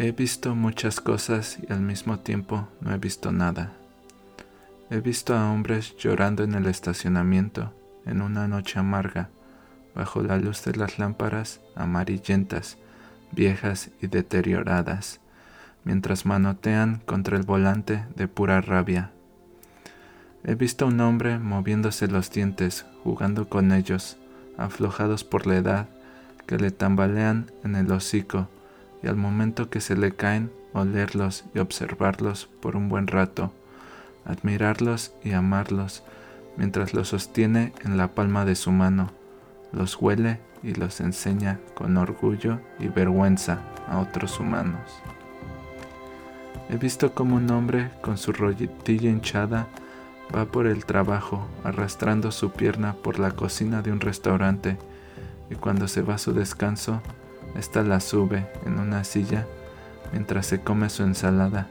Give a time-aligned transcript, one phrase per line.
[0.00, 3.72] He visto muchas cosas y al mismo tiempo no he visto nada.
[4.90, 7.74] He visto a hombres llorando en el estacionamiento
[8.06, 9.28] en una noche amarga,
[9.96, 12.78] bajo la luz de las lámparas amarillentas,
[13.32, 15.18] viejas y deterioradas,
[15.82, 19.10] mientras manotean contra el volante de pura rabia.
[20.44, 24.16] He visto a un hombre moviéndose los dientes, jugando con ellos,
[24.58, 25.88] aflojados por la edad,
[26.46, 28.48] que le tambalean en el hocico
[29.02, 33.52] y al momento que se le caen, olerlos y observarlos por un buen rato,
[34.24, 36.02] admirarlos y amarlos,
[36.56, 39.10] mientras los sostiene en la palma de su mano,
[39.72, 44.80] los huele y los enseña con orgullo y vergüenza a otros humanos.
[46.70, 49.68] He visto como un hombre con su rodilla hinchada
[50.34, 54.76] va por el trabajo arrastrando su pierna por la cocina de un restaurante
[55.50, 57.00] y cuando se va a su descanso
[57.56, 59.46] esta la sube en una silla
[60.12, 61.68] mientras se come su ensalada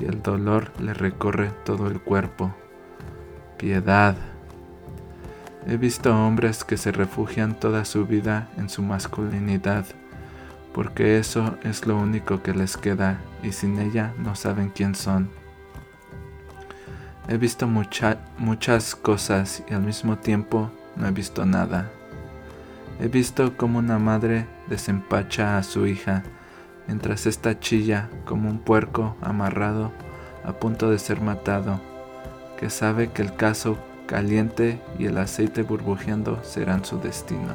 [0.00, 2.54] y el dolor le recorre todo el cuerpo.
[3.56, 4.16] Piedad.
[5.66, 9.84] He visto hombres que se refugian toda su vida en su masculinidad,
[10.72, 15.28] porque eso es lo único que les queda y sin ella no saben quién son.
[17.28, 21.90] He visto muchas cosas y al mismo tiempo no he visto nada.
[23.00, 26.22] He visto como una madre desempacha a su hija
[26.88, 29.92] mientras ésta chilla como un puerco amarrado
[30.44, 31.80] a punto de ser matado,
[32.58, 37.54] que sabe que el caso caliente y el aceite burbujeando serán su destino.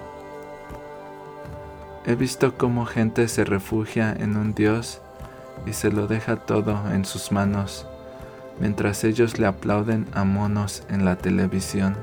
[2.05, 5.02] He visto cómo gente se refugia en un Dios
[5.66, 7.88] y se lo deja todo en sus manos,
[8.59, 11.95] mientras ellos le aplauden a monos en la televisión.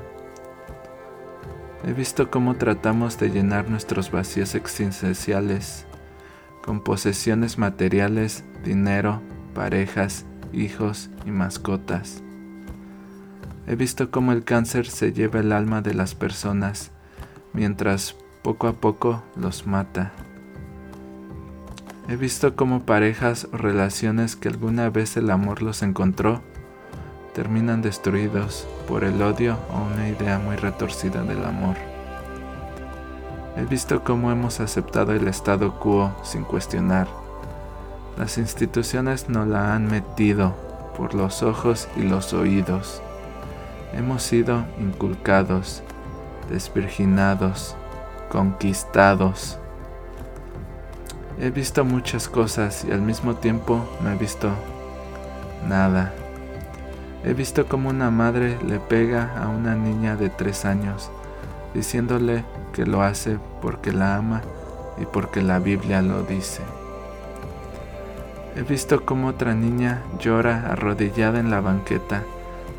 [1.83, 5.87] He visto cómo tratamos de llenar nuestros vacíos existenciales
[6.63, 9.19] con posesiones materiales, dinero,
[9.55, 12.21] parejas, hijos y mascotas.
[13.65, 16.91] He visto cómo el cáncer se lleva el alma de las personas
[17.51, 20.11] mientras poco a poco los mata.
[22.07, 26.43] He visto cómo parejas o relaciones que alguna vez el amor los encontró
[27.33, 31.75] terminan destruidos por el odio o una idea muy retorcida del amor.
[33.57, 37.07] He visto cómo hemos aceptado el statu quo sin cuestionar.
[38.17, 40.55] Las instituciones nos la han metido
[40.97, 43.01] por los ojos y los oídos.
[43.93, 45.83] Hemos sido inculcados,
[46.49, 47.75] desvirginados,
[48.29, 49.57] conquistados.
[51.39, 54.49] He visto muchas cosas y al mismo tiempo no he visto
[55.67, 56.13] nada.
[57.23, 61.11] He visto como una madre le pega a una niña de tres años,
[61.73, 62.43] diciéndole
[62.73, 64.41] que lo hace porque la ama
[64.97, 66.63] y porque la Biblia lo dice.
[68.55, 72.23] He visto como otra niña llora arrodillada en la banqueta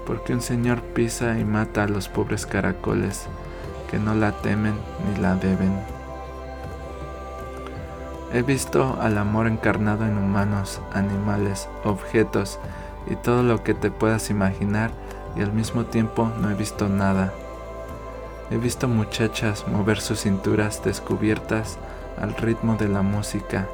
[0.06, 3.26] porque un señor pisa y mata a los pobres caracoles
[3.90, 4.74] que no la temen
[5.06, 5.72] ni la deben.
[8.32, 12.58] He visto al amor encarnado en humanos, animales, objetos
[13.08, 14.90] y todo lo que te puedas imaginar
[15.36, 17.32] y al mismo tiempo no he visto nada.
[18.50, 21.78] He visto muchachas mover sus cinturas descubiertas
[22.20, 23.66] al ritmo de la música,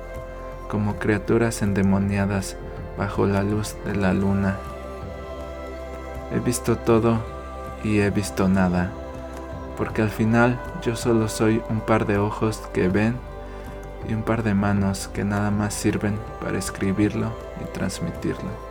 [0.69, 2.57] como criaturas endemoniadas
[2.97, 4.57] bajo la luz de la luna.
[6.33, 7.19] He visto todo
[7.83, 8.93] y he visto nada,
[9.77, 13.17] porque al final yo solo soy un par de ojos que ven
[14.09, 18.68] y un par de manos que nada más sirven para escribirlo y transmitirlo.